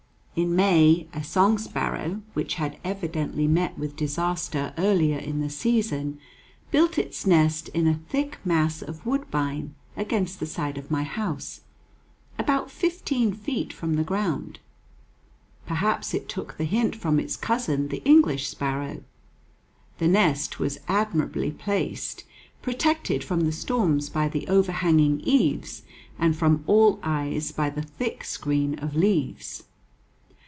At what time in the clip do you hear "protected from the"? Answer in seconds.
22.61-23.51